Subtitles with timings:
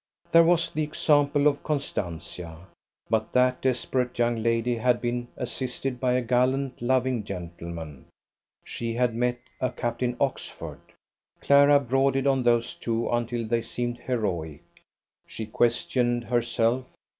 [0.31, 2.65] There was the example of Constantia.
[3.07, 8.05] But that desperate young lady had been assisted by a gallant, loving gentleman;
[8.65, 10.79] she had met a Captain Oxford.
[11.39, 14.63] Clara brooded on those two until they seemed heroic.
[15.27, 16.85] She questioned herself.